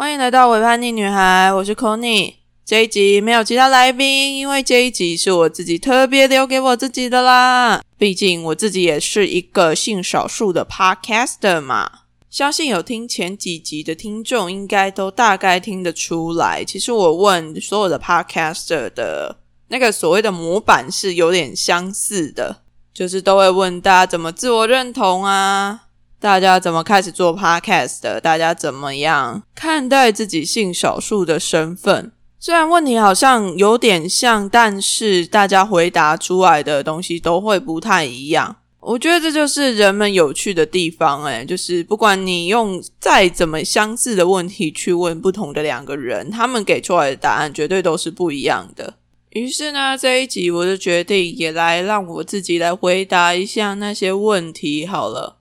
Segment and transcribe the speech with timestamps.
[0.00, 7.82] 欢迎来到伪叛逆女孩，我是 c o n y 这一集没有其他来宾，因为这一集是我自己特别留给我自己的啦。
[7.98, 11.90] 毕竟我自己也是一个性少数的 podcaster 嘛。
[12.30, 16.64] 相信有听前几集的听众，应该都大概听得出来。
[16.64, 19.36] 其实我问所有的 podcaster 的
[19.68, 22.62] 那个所谓的模板是有点相似的，
[22.94, 25.88] 就是都会问大家怎么自我认同啊，
[26.20, 32.12] 大家怎么开始做 podcast 的，大家怎么样看待自己性少数的身份。
[32.38, 38.56] 虽然问题好像有点像，但是大家回答出来的东西都会不太一样。
[38.80, 48.94] 我觉得这就是人们有趣的地方，诶，就是不管你用再怎么相似的问题去问不同的两个人，他们给出来的答案绝对都是不一样的。
[49.30, 55.39] 于是呢，这一集我就决定也来让我自己来回答一下那些问题好了。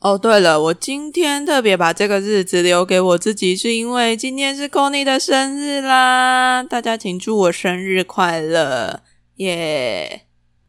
[0.00, 6.62] 哦，对了，我今天特别把这个日子留给我自己，是因为今天是 c o n y 的生日啦！
[6.62, 9.02] 大家请祝我生日快乐，
[9.38, 10.22] 耶！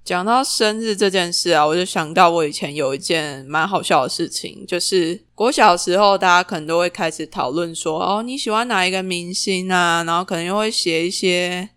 [0.03, 10.03] 讲到生日这件事啊，我就想到我以前有一件蛮好笑的事情，就是国小时候，大家可能都会开始讨论说，哦，你喜欢哪一个明星啊？
[10.07, 11.69] 然后可能又会写一些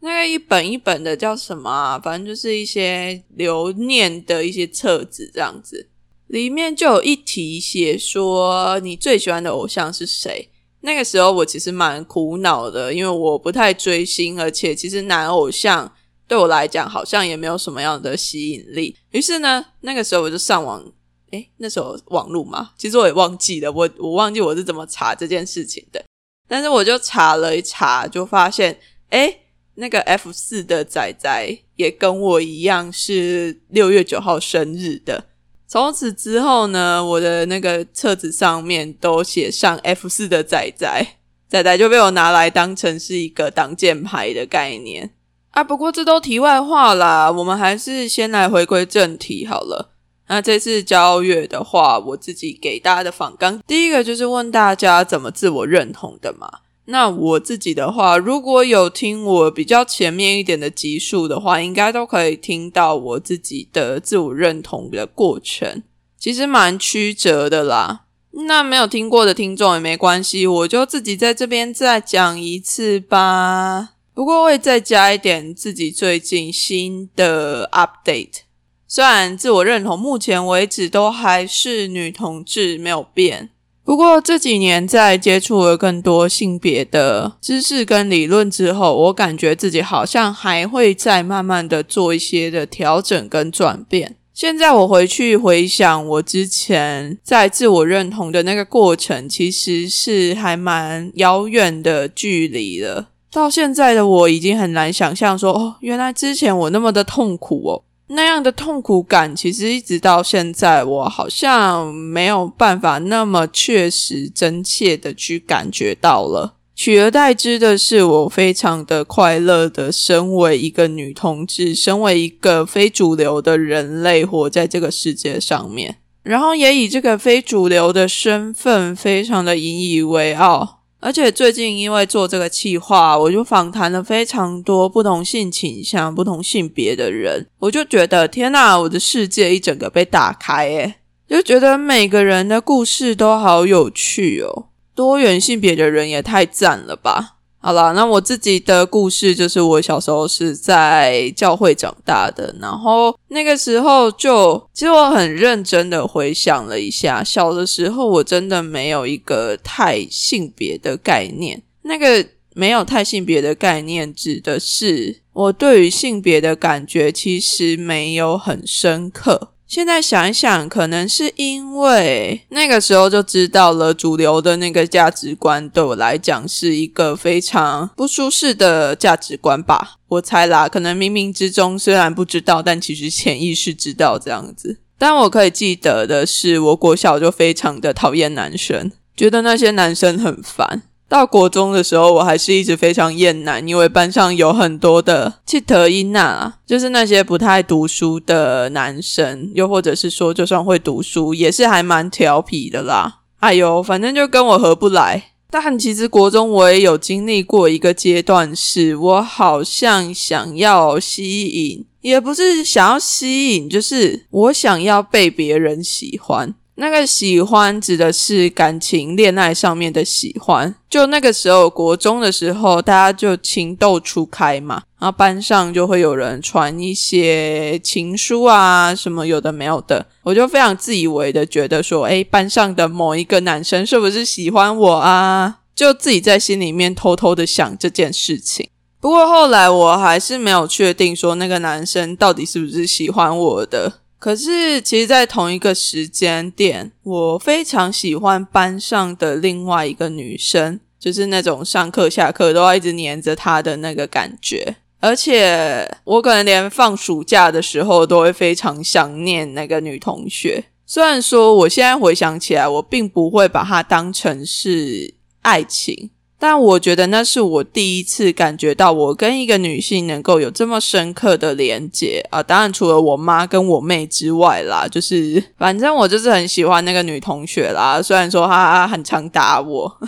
[0.00, 2.00] 那个一本一本的叫什么啊？
[2.00, 5.88] 反正就是一些留念的一些册子这样子，
[6.28, 10.48] 里面就有一题写说你最喜欢的偶像是谁？
[10.80, 15.92] 那个时候我其实蛮苦恼的，因为我不太追星，而且其实男偶像。
[16.28, 18.94] 对我来讲，好像也没有什么样的吸引力。
[19.12, 20.84] 于是呢，那个时候我就上网，
[21.30, 26.04] 诶，那时候网络嘛，其实我也忘记了，我我忘记我是怎么查这件事情的。
[26.46, 29.40] 但是我就查了一查，就发现，诶，
[29.76, 35.24] 那个 F 四的仔仔也跟我一样是六月九号生日的。
[35.68, 41.06] 从此之后呢，我的那个册子上面都写上 F 四的仔仔，
[41.46, 45.10] 仔仔就被我拿来当成是一个挡箭牌的概念。
[45.50, 49.90] 啊，不过这都题外话啦，我们还是先来回归正题好了。
[50.28, 56.48] 那这次交月的话，我自己给大家的访纲，第一个就是问大家怎么自我认同的嘛。
[56.90, 65.82] 那我自己的话，如果有听我比较前面一点的集数的话，应该都可以听到我自己的自我认同的过程，
[66.18, 68.04] 其实蛮曲折的啦。
[68.46, 73.90] 那没有听过的听众也没关系，我就自己在这边再讲一次吧。
[74.14, 78.40] 不过会再加一点自己最近新的 update。
[78.86, 83.50] 虽然自我认同目前为止都还是女同志没有变，
[83.88, 94.16] 不过这几年在接触了更多性别的知识跟理论之后，我感觉自己好像还会再慢慢的做一些的调整跟转变。
[94.34, 103.08] 现在我回去回想我之前在自我认同的那个过程，其实是还蛮遥远的距离了。
[103.32, 116.54] 到现在的我已经很难想象，说哦，原来之前我那么的痛苦哦，那样的痛苦感，其实一直到现在，我好像没有办法那么确实真切的去感觉到了。
[116.74, 130.77] 取而代之的是，我非常的快乐的，身为一个女同志，身为一个非主流的人类，活在这个世界上面，然后也以这个非主流的身份，非常的引以为傲。
[131.00, 140.96] 而且最近因为做这个企划，我就访谈了非常多不同性倾向、不同性别的人，我就觉得天呐，我的世界一整个被打开诶
[141.28, 147.36] 就觉得每个人的故事都好有趣哦，多元性别的人也太赞了吧。
[147.60, 162.24] 好了，那我自己的故事就是我小时候是在教会长大的，然后那个时候就其实我很认真的回想了一下，小的时候我真的没有一个太性别的概念，那个
[162.54, 169.52] 没有太性别的概念指的是我对于性别的感觉其实没有很深刻。
[169.68, 179.98] 现在想一想，可能是因为那个时候就知道了主流的那个价值观，对我来讲是一个非常不舒适的价值观吧。
[180.08, 184.78] 我猜啦，可能冥冥之中虽然不知道，但其实潜意识知道这样子。
[184.96, 190.84] 但我可以记得的是，我国小就非常的讨厌男生，觉得那些男生很烦。
[191.08, 203.20] 到国中的时候，我还是一直非常厌男，因为班上有很多的气特音娜，就是那些不太读书的男生，又或者是说，就算会读书，也是还蛮调皮的啦。
[203.38, 205.30] 哎呦，反正就跟我合不来。
[205.50, 216.54] 但其实国中我也有经历过一个阶段，是我好像想要吸引，也不是想要吸引，就是我想要被别人喜欢。
[216.80, 220.72] 那个喜欢指的是感情恋爱上面的喜欢。
[220.88, 235.58] 就那个时候，国中的时候，大家就情窦初开嘛，然后班上就会有人传一些情书啊，什么有的没有的，我就非常自以为的觉得说，诶，班上的某一个男生是不是喜欢我啊？
[235.74, 238.68] 就自己在心里面偷偷的想这件事情。
[239.00, 243.94] 不过后来我还是没有确定说那个男生到底是不是喜欢我的。
[244.18, 254.76] 可是其实，在同一个时间点，我非常喜欢班上的另外一个女生，就是那种上课下课都要一直黏着她的那个感觉。
[255.00, 260.64] 而且我可能连放暑假的时候都会非常想念那个女同学。
[260.84, 266.10] 虽然说我现在回想起来，我并不会把她当成是爱情。
[266.40, 272.40] 但我觉得那是我第一次感觉到我跟一个女性能够有这么深刻的连接啊！
[272.40, 278.00] 当然除了我妈跟我妹之外啦， 就是反正我就是很喜欢那个女同学啦。
[278.02, 279.98] 虽然说她很常打我，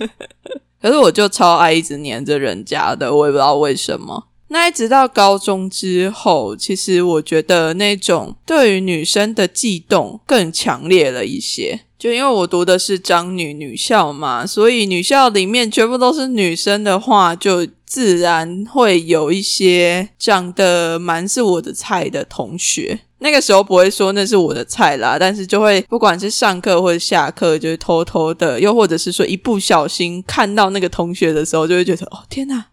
[0.80, 4.28] 可是我就超爱一直黏着人家的，我也不知道为什么。
[4.48, 11.80] 那一直到高中之后，其实我觉得那种对于女生的悸动更强烈了一些。
[11.98, 23.00] 就因为我读的是张女女校嘛，所以女校里面全部都是女生的话，就自然会有一些长得蛮是我的菜的同学。
[23.18, 32.66] 那个时候不会说那是我的菜啦，但是就会不管是上课或者下课，就会偷偷的，又或者是说一不小心看到那个同学的时候，就会觉得哦天哪，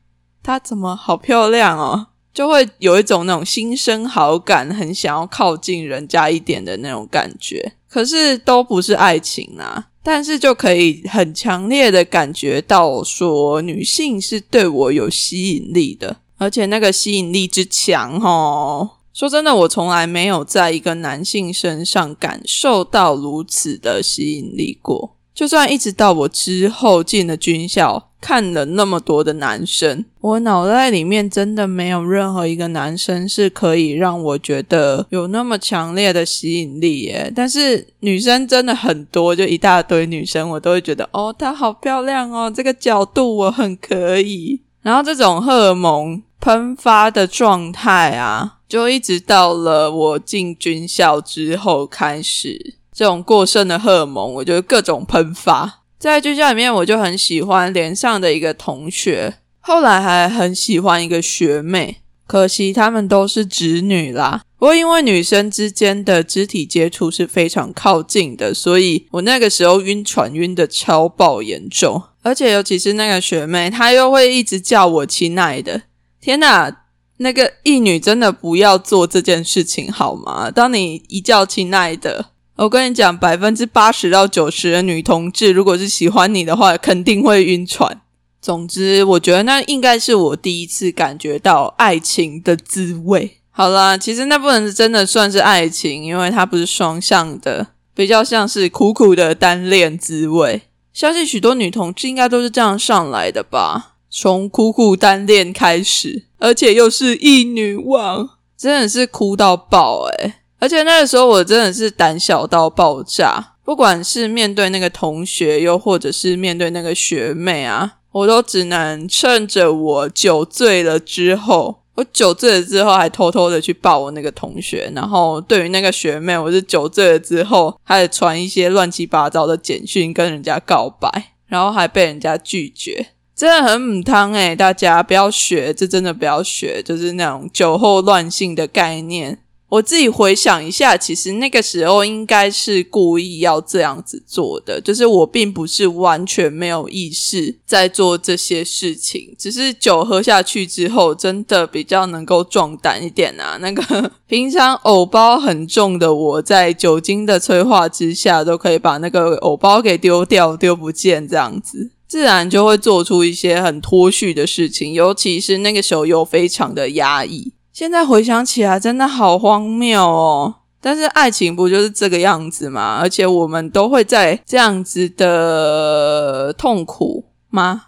[0.43, 7.73] 她怎么好漂亮哦，就会有一种那种心生好感，很想要靠近人家一点的那种感觉。
[7.87, 25.17] 可是都不是爱情啊，但是就可以很强烈的感觉到说女性是对我有吸引力的，而且那个吸引力之强哦，说真的，我从来没有在一个男性身上感受到如此的吸引力过。
[25.33, 37.33] 就算一直到我之后进了军校，看了那么多的男生，我脑袋里面真的没有任何一个男生是可以让我觉得有那么强烈的吸引力耶。
[37.35, 44.61] 但是女生真的很多，就一大堆女生，我都会觉得哦，她好漂亮哦，这个角度我很可以。
[44.83, 52.75] 然后这种荷尔蒙喷发的状态啊，就一直到了我进军校之后开始。
[52.93, 55.81] 这种过剩的荷尔蒙，我就各种喷发。
[55.97, 61.97] 在军校里面，我就很喜欢连上的一个同学，后来还很喜欢一个学妹。
[62.27, 64.43] 可惜他们都是直女啦。
[64.57, 72.01] 不过因为女生之间的肢体接触是非常靠近的，所以我那个时候晕船晕的超爆严重。
[72.21, 75.83] 而且尤其是那个学妹，她又会一直叫我亲爱的。
[76.21, 76.85] 天哪，
[77.17, 80.49] 那个义女真的不要做这件事情好吗？
[80.49, 82.32] 当你一叫亲爱的。
[82.55, 88.01] 我跟你讲，百分之八十到九十的女同志，如果是喜欢你的话，肯定会晕船。
[88.39, 93.39] 总之，我觉得那应该是我第一次感觉到爱情的滋味。
[93.49, 100.61] 好啦，其实那不能真的算是爱情，因为它不是双向的，比较像是苦苦的单恋滋味。
[100.93, 110.33] 相信许多女同志应该都是这样上来的吧，从苦苦单恋开始，而且又是一女王，真的是哭到爆诶
[110.63, 139.39] 而且那个时候我真的是胆小到爆炸，不管是面对那个同学，又或者是面对那个学妹啊，我都只能趁着我酒醉了之后，我酒醉了之后还偷偷的去抱我那个同学，然后对于那个学妹，我是酒醉了之后还传一些乱七八糟的简讯跟人家告白，然后还被人家拒绝，真的很母汤诶，大家不要学，这真的不要学，就是那种酒后乱性的概念。
[139.73, 153.57] 我自己回想一下，其实那个时候应该是故意要这样子做的，就是我并不是完全没有意识在做这些事情，只是酒喝下去之后，真的比较能够壮胆一点啊。
[153.61, 167.53] 那个平常藕包很重的我，在酒精的催化之下，都可以把那个藕包给丢掉、丢不见，这样子自然就会做出一些很脱序的事情，尤其是那个时候又非常的压抑。
[167.73, 170.55] 现在回想起来，真的好荒谬哦！
[170.79, 172.99] 但是爱情不就是这个样子吗？
[173.01, 177.85] 而且我们都会在这样子的痛苦吗？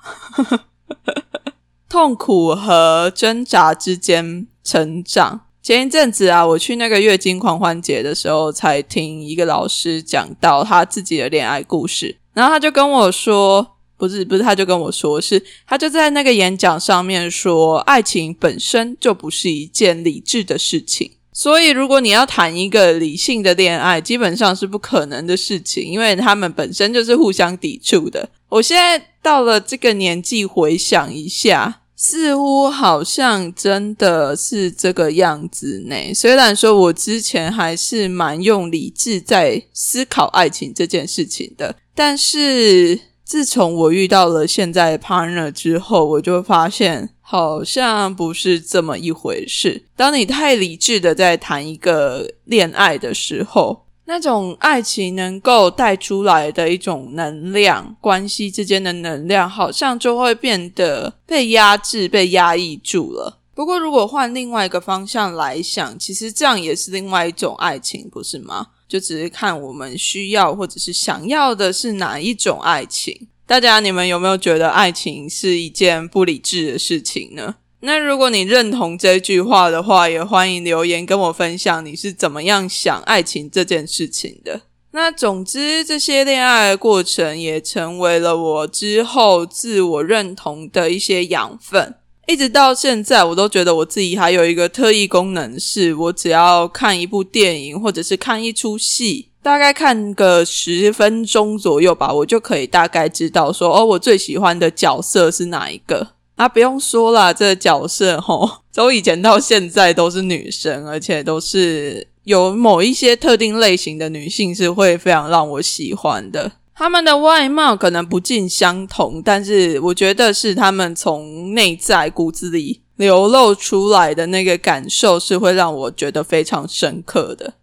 [1.88, 5.42] 痛苦和挣扎之间成长。
[5.62, 13.75] 前一阵子啊，我去那个月经狂欢节的时候，才听一个老师讲到他自己的恋爱故事，然后他就跟我说。
[13.98, 21.12] 不是不是，他就跟我说，是他就在那个演讲上面说，爱情本身就不是一件理智的事情。
[21.32, 28.30] 所以，如果你要谈一个理性的恋爱，基本上是不可能的事情，因为他们本身就是互相抵触的。
[28.48, 36.14] 我现在到了这个年纪，回想一下，似乎好像真的是这个样子呢。
[36.14, 47.10] 虽然说我之前还是蛮用理智在思考爱情这件事情的，但是自从我遇到了现在的 partner 之后，我就发现。
[47.27, 49.86] 好像不是这么一回事。
[49.96, 63.39] 当你太理智的在谈一个恋爱的时候，那种爱情能够带出来的一种能量，关系之间的能量，好像就会变得被压制、被压抑住了。
[63.55, 68.67] 不过，如果换另外一个方向来想，其实这样也是另外一种爱情，不是吗？
[68.88, 73.27] 就只是看我们需要或者是想要的是哪一种爱情。
[73.48, 77.56] 大家，你们有没有觉得爱情是一件不理智的事情呢？
[77.82, 84.62] 那如果你认同这句话的话，也欢迎留言跟我分享你是怎么样想爱情这件事情的。
[84.92, 91.96] 那总之，这些恋爱的过程也成为了我之后自我认同的一些养分。
[92.27, 99.29] 一直到现在，我都觉得我自己还有一个特异功能，是我只要看一部电影或者是看一出戏。
[99.44, 106.50] 大概看个十分钟左右吧，我就可以大概知道说，哦，我最喜欢的角色是哪一个啊？
[106.50, 116.53] 不用说了，这个角色吼，从以前到现在都是女生，而且都是有某一些特定类型的女性是会非常让我喜欢的。
[116.77, 127.53] 他们的外貌可能不尽相同，但是我觉得是他们从内在骨子里流露出来的那个感受，是会让我觉得非常深刻的。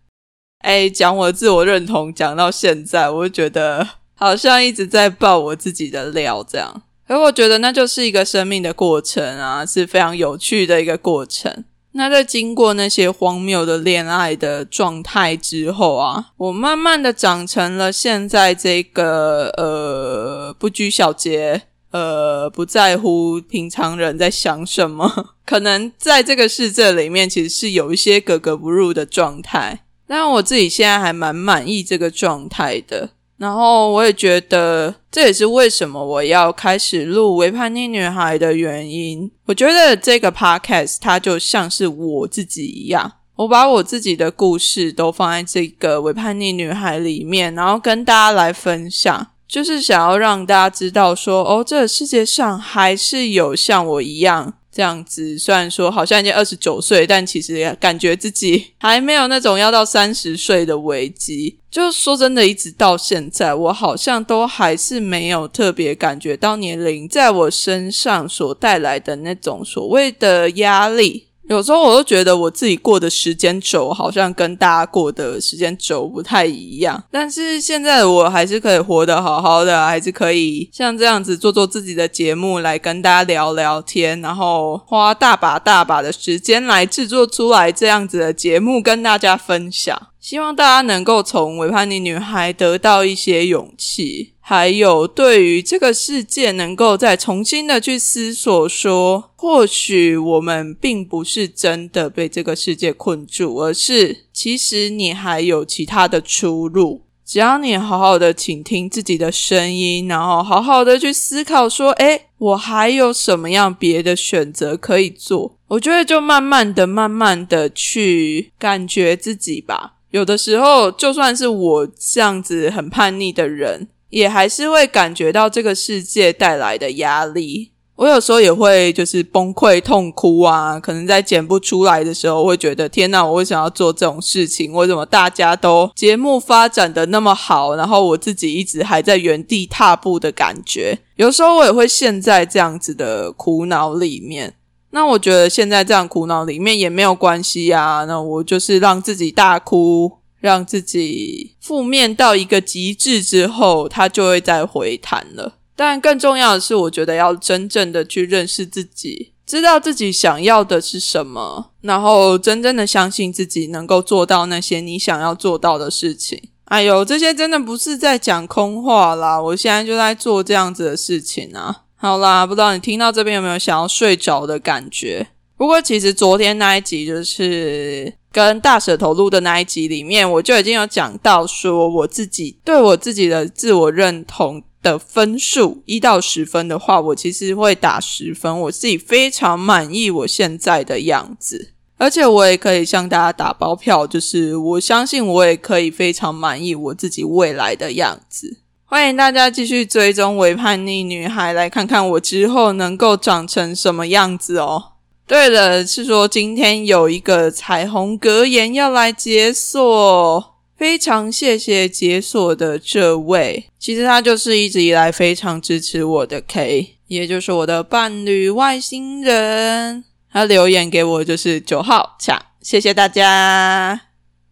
[0.61, 6.83] 哎，讲我自我认同，讲到现在，我就觉得好像一直在爆我自己的料这样。
[7.07, 11.64] 而我觉得那就是一个生命的过程啊，是非常有趣的一个过程。
[11.93, 29.85] 那在经过那些荒谬的恋爱的状态之后啊，我慢慢的长成了现在这个呃不拘小节，呃不在乎平常人在想什么， 可能在这个世界里面其实是有一些格格不入的状态。
[30.07, 33.11] 但我自己现在还蛮满意这个状态的，
[33.43, 39.29] 然后我也觉得这也是为什么我要开始录《微叛逆女孩》的原因。
[39.47, 54.55] 我觉得这个 podcast 它就像是我自己一样，我把我自己的故事都放在这个《微叛逆女孩》里面，然后跟大家来分享，就是想要让大家知道说，哦，这个世界上还是有像我一样。
[54.73, 61.59] 这样子，虽然说好像已经二十九岁，但其实也感觉自己还没有那种要到三十岁的危机。
[61.71, 71.29] 就说真的，一直到现在，我好像都还是没有特别感觉到年龄在我身上所带来的那种所谓的压力。
[71.53, 90.09] 有时候我都觉得我自己过的时间轴好像跟大家过的时间轴不太一样，但是现在我还是可以活得好好的，还是可以像这样子做做自己的节目来跟大家聊聊天，然后花大把大把的时间来制作出来这样子的节目跟大家分享。
[90.19, 107.03] 希望大家能够从维叛逆女孩得到一些勇气，还有对于这个世界能够再重新的去思索，说或许我们并不是真的被这个世界困住，而是其实你还有其他的出路。
[107.25, 115.57] 只要你好好的倾听自己的声音，然后好好的去思考，说，诶，我还有什么样别的选择可以做？
[115.69, 119.95] 我觉得就慢慢的、慢慢的去感觉自己吧。
[120.11, 127.73] 有的时候，就算是我这样子很叛逆的人，也还是会感觉到这个世界带来的压力。
[127.97, 134.73] 我有时候也会就是崩溃痛哭啊，可能在剪不出来的时候，会觉得天哪，我为什么要做这种事情？
[134.73, 140.99] 为什么大家都节目发展的那么好，然后我自己一直还在原地踏步的感觉？
[141.16, 144.54] 有时候我也会陷在这样子的苦恼里面。
[144.90, 148.04] 那我觉得现在这样苦恼里面也没有关系啊。
[148.07, 155.55] 那我就是让自己大哭，让自己负面到一个极致之后，它就会再回弹了。
[155.75, 166.51] 但更重要的是，我觉得要真正的去认识自己，知道自己想要的是什么，然后真正的相信自己能够做到那些你想要做到的事情。
[166.65, 169.41] 哎呦，这些真的不是在讲空话啦！
[169.41, 171.83] 我现在就在做这样子的事情啊。
[171.95, 175.29] 好啦，不知道你听到这边有没有想要睡着的感觉？
[175.57, 191.73] 不过其实昨天那一集就是跟大舌头录的那一集里面，我就已经有讲到说，我自己对我自己的自我认同的分数一到十分的话，我其实会打十分，我自己非常满意我现在的样子。
[191.99, 198.59] 而且我也可以向大家打包票，就是我相信我也可以非常满意我自己未来的样子。
[198.85, 204.92] 欢迎大家继续追踪伪叛逆女孩，来看看我之后能够长成什么样子哦。
[205.33, 213.65] 对了，是说今天有一个彩虹格言要来解锁，非常谢谢解锁的这位。
[213.79, 220.05] 其实他就是一直以来非常支持我的 K，也就是我的伴侣外星人。
[220.31, 223.99] 他留言给我就是九号抢，谢谢大家，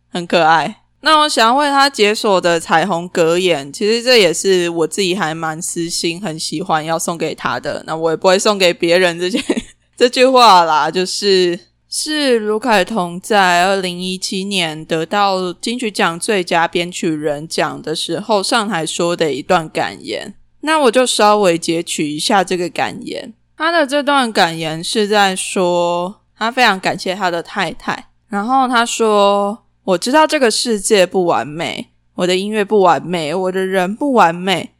[0.08, 0.76] 很可爱。
[1.02, 7.84] 那我想要为他解锁的彩虹格言，其实这也是我自己还蛮私心、很喜欢要送给他的。
[7.86, 9.38] 那我也不会送给别人这些。
[10.00, 20.32] 这句话啦，就是是卢凯彤在二零一七年得到金曲奖最佳编曲人奖的时候上台说的一段感言。
[20.62, 23.34] 那我就稍微截取一下这个感言。
[23.58, 28.06] 他的这段感言是在说，他非常感谢他的太太。
[28.30, 34.70] 然后他说：“我知道这个世界不完美，我的音乐不完美，我的人不完美，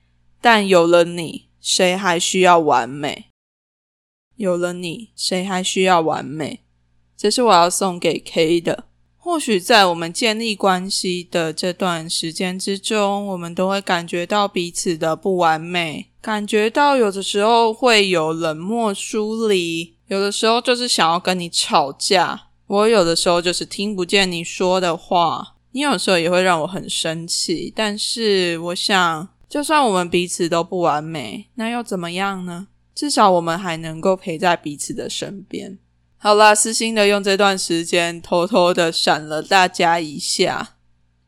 [0.41, 3.27] 但有了你，谁还需要完美？”
[4.40, 6.61] 有了你，谁还需要完美？
[7.14, 8.85] 这是我要送给 K 的。
[9.18, 22.44] 或许在我们建立关系的这段时间之中，我们都会感觉到彼此的不完美，感觉到有的时候会有冷漠疏离，有的时候就是想要跟你吵架。
[22.66, 27.70] 我有的时候就是听不见你说的话，你有时候也会让我很生气。
[27.76, 32.68] 但是我想，就算我们彼此都不完美，那又怎么样呢？
[33.00, 35.78] 至少我们还能够陪在彼此的身边。
[36.19, 40.76] 好啦，私心的用这段时间偷偷的闪了大家一下，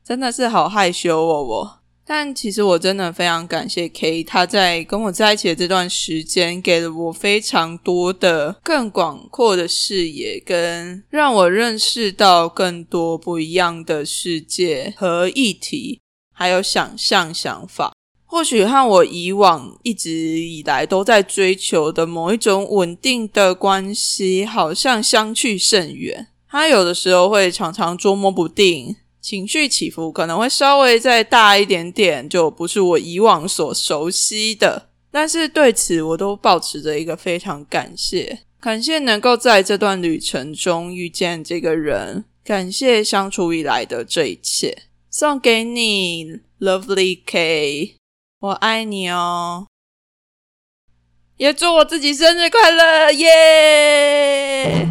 [0.05, 1.79] 真的是好害羞哦我。
[2.05, 16.03] 但其实我真的非常感谢 K，他在跟我在一起的这段时间，给了我非常多的更广阔的视野，跟让我认识到更多不一样的世界和议题，
[16.35, 17.95] 还有想象想法。
[18.33, 26.29] 或许和我以往一直以来都在追求的某一种稳定的关系，好像相去甚远。
[26.49, 34.89] 他有的时候会常常捉摸不定，情绪起伏可能会稍微再大一点点，就不是我以往所熟悉的。
[35.11, 48.02] 但是对此，我都保持着一个非常感谢，感谢能够在这段旅程中遇见这个人，感谢相处以来的这一切，送给你，Lovely K。
[48.43, 49.69] 我爱你哦，
[51.37, 54.89] 也祝我自己生日快乐耶！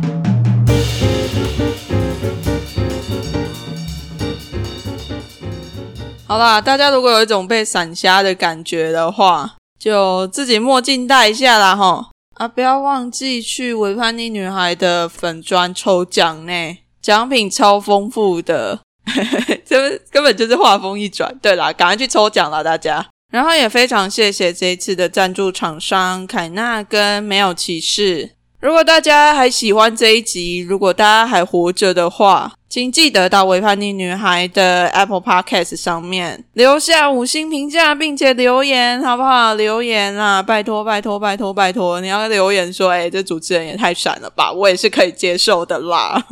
[6.26, 12.10] 好啦，大家如果有一种被闪瞎的感觉的话，就自己墨镜戴一下啦哈！
[12.38, 18.80] 啊，不要忘记去维叛逆女孩的粉砖抽奖呢，奖品超丰富的，
[19.68, 21.38] 这根本就是画风一转。
[21.42, 23.06] 对啦，赶快去抽奖啦，大家！
[23.32, 28.32] 然后也非常谢谢这一次的赞助厂商凯纳跟没有骑士。
[28.60, 39.56] 如果大家还喜欢这一集，如果大家还活着的话，请记得到《维叛逆女孩》的 Apple Podcast 上面留下五星评价，并且留言，好不好？
[39.56, 42.00] 留言啊，拜托拜托拜托拜托！
[42.02, 46.24] 你要留言说，哎，这主持人也太闪了吧，我也是可以接受的啦。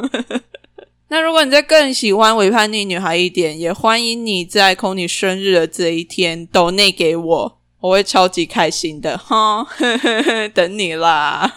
[1.09, 9.65] 那如果你在更喜欢伪叛逆女孩一点，也欢迎你在空你生日的这一天抖内给我，我会超级开心的哈，
[10.53, 11.51] 等你啦。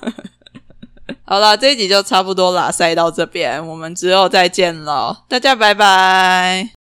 [1.24, 6.82] 好啦，这一集就差不多啦，塞到这边，我们之后再见了，大家拜拜。